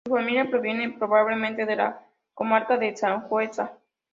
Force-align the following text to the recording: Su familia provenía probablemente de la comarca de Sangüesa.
Su 0.07 0.13
familia 0.15 0.49
provenía 0.49 0.95
probablemente 0.97 1.63
de 1.63 1.75
la 1.75 2.03
comarca 2.33 2.75
de 2.75 2.95
Sangüesa. 2.97 3.77